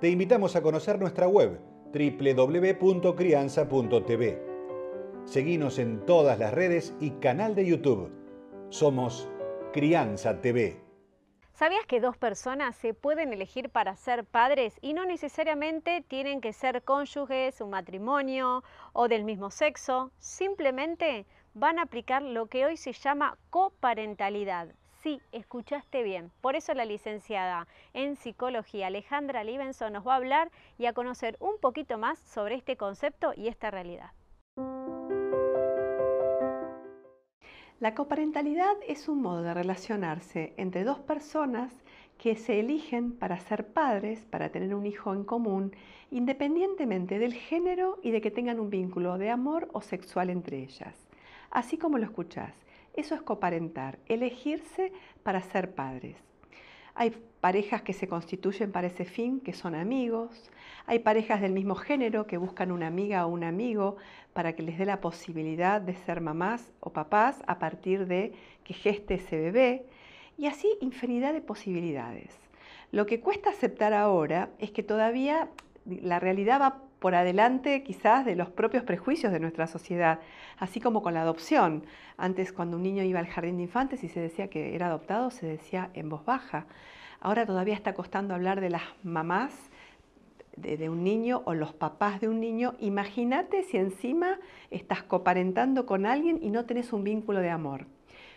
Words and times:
te 0.00 0.08
invitamos 0.08 0.54
a 0.54 0.62
conocer 0.62 1.00
nuestra 1.00 1.26
web 1.26 1.58
www.crianza.tv. 1.92 4.42
Seguimos 5.24 5.78
en 5.78 6.06
todas 6.06 6.38
las 6.38 6.54
redes 6.54 6.94
y 7.00 7.10
canal 7.12 7.56
de 7.56 7.66
YouTube. 7.66 8.12
Somos 8.68 9.28
Crianza 9.72 10.40
TV. 10.40 10.80
¿Sabías 11.52 11.84
que 11.86 12.00
dos 12.00 12.16
personas 12.16 12.76
se 12.76 12.94
pueden 12.94 13.32
elegir 13.32 13.70
para 13.70 13.96
ser 13.96 14.24
padres 14.24 14.78
y 14.80 14.92
no 14.92 15.04
necesariamente 15.04 16.04
tienen 16.06 16.40
que 16.40 16.52
ser 16.52 16.84
cónyuges, 16.84 17.60
un 17.60 17.70
matrimonio 17.70 18.62
o 18.92 19.08
del 19.08 19.24
mismo 19.24 19.50
sexo? 19.50 20.12
Simplemente 20.20 21.26
van 21.54 21.80
a 21.80 21.82
aplicar 21.82 22.22
lo 22.22 22.46
que 22.46 22.64
hoy 22.64 22.76
se 22.76 22.92
llama 22.92 23.36
coparentalidad. 23.50 24.68
Sí, 25.02 25.20
escuchaste 25.30 26.02
bien. 26.02 26.32
Por 26.40 26.56
eso 26.56 26.74
la 26.74 26.84
licenciada 26.84 27.68
en 27.94 28.16
psicología 28.16 28.88
Alejandra 28.88 29.44
Libenson 29.44 29.92
nos 29.92 30.04
va 30.04 30.14
a 30.14 30.16
hablar 30.16 30.50
y 30.76 30.86
a 30.86 30.92
conocer 30.92 31.36
un 31.38 31.58
poquito 31.60 31.98
más 31.98 32.18
sobre 32.18 32.56
este 32.56 32.76
concepto 32.76 33.32
y 33.36 33.46
esta 33.46 33.70
realidad. 33.70 34.10
La 37.78 37.94
coparentalidad 37.94 38.74
es 38.88 39.08
un 39.08 39.22
modo 39.22 39.42
de 39.42 39.54
relacionarse 39.54 40.52
entre 40.56 40.82
dos 40.82 40.98
personas 40.98 41.72
que 42.18 42.34
se 42.34 42.58
eligen 42.58 43.12
para 43.16 43.38
ser 43.38 43.68
padres, 43.68 44.24
para 44.24 44.48
tener 44.48 44.74
un 44.74 44.84
hijo 44.84 45.14
en 45.14 45.22
común, 45.22 45.76
independientemente 46.10 47.20
del 47.20 47.34
género 47.34 48.00
y 48.02 48.10
de 48.10 48.20
que 48.20 48.32
tengan 48.32 48.58
un 48.58 48.68
vínculo 48.68 49.16
de 49.16 49.30
amor 49.30 49.68
o 49.72 49.80
sexual 49.80 50.28
entre 50.28 50.58
ellas. 50.58 51.06
Así 51.52 51.78
como 51.78 51.98
lo 51.98 52.04
escuchás, 52.04 52.52
eso 52.94 53.14
es 53.14 53.22
coparentar, 53.22 53.98
elegirse 54.06 54.92
para 55.22 55.40
ser 55.42 55.74
padres. 55.74 56.16
Hay 56.94 57.10
parejas 57.40 57.82
que 57.82 57.92
se 57.92 58.08
constituyen 58.08 58.72
para 58.72 58.88
ese 58.88 59.04
fin, 59.04 59.40
que 59.40 59.52
son 59.52 59.76
amigos. 59.76 60.50
Hay 60.86 60.98
parejas 60.98 61.40
del 61.40 61.52
mismo 61.52 61.76
género 61.76 62.26
que 62.26 62.38
buscan 62.38 62.72
una 62.72 62.88
amiga 62.88 63.24
o 63.24 63.28
un 63.28 63.44
amigo 63.44 63.96
para 64.32 64.54
que 64.54 64.64
les 64.64 64.78
dé 64.78 64.84
la 64.84 65.00
posibilidad 65.00 65.80
de 65.80 65.94
ser 65.94 66.20
mamás 66.20 66.72
o 66.80 66.90
papás 66.92 67.40
a 67.46 67.60
partir 67.60 68.06
de 68.06 68.32
que 68.64 68.74
geste 68.74 69.14
ese 69.14 69.36
bebé. 69.36 69.86
Y 70.36 70.46
así 70.46 70.76
infinidad 70.80 71.32
de 71.32 71.40
posibilidades. 71.40 72.36
Lo 72.90 73.06
que 73.06 73.20
cuesta 73.20 73.50
aceptar 73.50 73.92
ahora 73.92 74.50
es 74.58 74.72
que 74.72 74.82
todavía 74.82 75.50
la 75.84 76.18
realidad 76.18 76.60
va 76.60 76.82
por 76.98 77.14
adelante 77.14 77.82
quizás 77.82 78.24
de 78.24 78.36
los 78.36 78.50
propios 78.50 78.82
prejuicios 78.82 79.32
de 79.32 79.40
nuestra 79.40 79.66
sociedad, 79.66 80.20
así 80.58 80.80
como 80.80 81.02
con 81.02 81.14
la 81.14 81.22
adopción. 81.22 81.84
Antes 82.16 82.52
cuando 82.52 82.76
un 82.76 82.82
niño 82.82 83.04
iba 83.04 83.20
al 83.20 83.26
jardín 83.26 83.56
de 83.56 83.64
infantes 83.64 84.02
y 84.04 84.08
se 84.08 84.20
decía 84.20 84.48
que 84.48 84.74
era 84.74 84.86
adoptado, 84.86 85.30
se 85.30 85.46
decía 85.46 85.90
en 85.94 86.08
voz 86.08 86.24
baja. 86.24 86.66
Ahora 87.20 87.46
todavía 87.46 87.74
está 87.74 87.94
costando 87.94 88.34
hablar 88.34 88.60
de 88.60 88.70
las 88.70 88.82
mamás 89.02 89.70
de, 90.56 90.88
un 90.88 91.04
niño 91.04 91.42
o 91.44 91.54
los 91.54 91.72
papás 91.72 92.20
de 92.20 92.28
un 92.28 92.40
niño. 92.40 92.74
Imagínate 92.80 93.62
si 93.62 93.76
encima 93.76 94.38
estás 94.70 95.02
coparentando 95.02 95.86
con 95.86 96.06
alguien 96.06 96.38
y 96.42 96.50
no 96.50 96.64
tenés 96.64 96.92
un 96.92 97.04
vínculo 97.04 97.40
de 97.40 97.50
amor. 97.50 97.86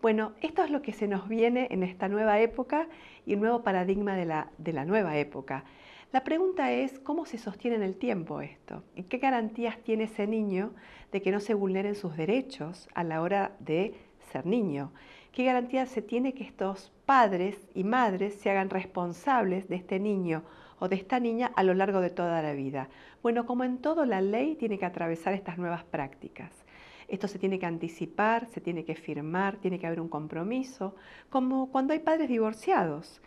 Bueno, 0.00 0.32
esto 0.40 0.64
es 0.64 0.70
lo 0.70 0.82
que 0.82 0.92
se 0.92 1.06
nos 1.06 1.28
viene 1.28 1.68
en 1.70 1.82
esta 1.82 2.08
nueva 2.08 2.40
época 2.40 2.88
y 3.24 3.34
un 3.34 3.40
nuevo 3.40 3.62
paradigma 3.62 4.16
de 4.16 4.26
la, 4.26 4.50
de 4.58 4.72
la 4.72 4.84
nueva 4.84 5.16
época. 5.16 5.64
La 6.12 6.24
pregunta 6.24 6.70
es 6.70 6.98
cómo 6.98 7.24
se 7.24 7.38
sostiene 7.38 7.76
en 7.76 7.82
el 7.82 7.96
tiempo 7.96 8.42
esto 8.42 8.84
y 8.94 9.04
qué 9.04 9.16
garantías 9.16 9.78
tiene 9.78 10.04
ese 10.04 10.26
niño 10.26 10.74
de 11.10 11.22
que 11.22 11.30
no 11.30 11.40
se 11.40 11.54
vulneren 11.54 11.94
sus 11.94 12.18
derechos 12.18 12.86
a 12.92 13.02
la 13.02 13.22
hora 13.22 13.56
de 13.60 13.94
ser 14.30 14.44
niño. 14.44 14.92
¿Qué 15.32 15.44
garantías 15.44 15.88
se 15.88 16.02
tiene 16.02 16.34
que 16.34 16.44
estos 16.44 16.92
padres 17.06 17.66
y 17.72 17.84
madres 17.84 18.34
se 18.34 18.50
hagan 18.50 18.68
responsables 18.68 19.70
de 19.70 19.76
este 19.76 19.98
niño 19.98 20.42
o 20.78 20.88
de 20.90 20.96
esta 20.96 21.18
niña 21.18 21.50
a 21.56 21.62
lo 21.62 21.72
largo 21.72 22.02
de 22.02 22.10
toda 22.10 22.42
la 22.42 22.52
vida? 22.52 22.90
Bueno, 23.22 23.46
como 23.46 23.64
en 23.64 23.78
todo, 23.78 24.04
la 24.04 24.20
ley 24.20 24.54
tiene 24.56 24.78
que 24.78 24.84
atravesar 24.84 25.32
estas 25.32 25.56
nuevas 25.56 25.82
prácticas. 25.82 26.66
Esto 27.08 27.26
se 27.26 27.38
tiene 27.38 27.58
que 27.58 27.66
anticipar, 27.66 28.46
se 28.46 28.60
tiene 28.60 28.84
que 28.84 28.96
firmar, 28.96 29.56
tiene 29.56 29.78
que 29.78 29.86
haber 29.86 30.00
un 30.00 30.08
compromiso, 30.08 30.94
como 31.30 31.70
cuando 31.70 31.94
hay 31.94 32.00
padres 32.00 32.28
divorciados. 32.28 33.22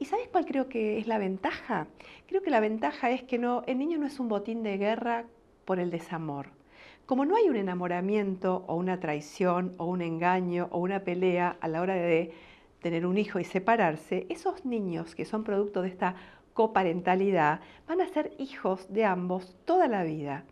¿Y 0.00 0.06
sabes 0.06 0.28
cuál 0.28 0.46
creo 0.46 0.66
que 0.70 0.96
es 0.96 1.06
la 1.06 1.18
ventaja? 1.18 1.86
Creo 2.26 2.42
que 2.42 2.48
la 2.48 2.60
ventaja 2.60 3.10
es 3.10 3.22
que 3.22 3.36
no, 3.36 3.62
el 3.66 3.78
niño 3.78 3.98
no 3.98 4.06
es 4.06 4.18
un 4.18 4.30
botín 4.30 4.62
de 4.62 4.78
guerra 4.78 5.26
por 5.66 5.78
el 5.78 5.90
desamor. 5.90 6.48
Como 7.04 7.26
no 7.26 7.36
hay 7.36 7.50
un 7.50 7.56
enamoramiento 7.56 8.64
o 8.66 8.76
una 8.76 8.98
traición 8.98 9.74
o 9.76 9.84
un 9.84 10.00
engaño 10.00 10.68
o 10.70 10.78
una 10.78 11.00
pelea 11.00 11.58
a 11.60 11.68
la 11.68 11.82
hora 11.82 11.96
de 11.96 12.32
tener 12.80 13.04
un 13.04 13.18
hijo 13.18 13.40
y 13.40 13.44
separarse, 13.44 14.24
esos 14.30 14.64
niños 14.64 15.14
que 15.14 15.26
son 15.26 15.44
producto 15.44 15.82
de 15.82 15.88
esta 15.88 16.14
coparentalidad 16.54 17.60
van 17.86 18.00
a 18.00 18.08
ser 18.08 18.32
hijos 18.38 18.90
de 18.90 19.04
ambos 19.04 19.54
toda 19.66 19.86
la 19.86 20.02
vida. 20.02 20.44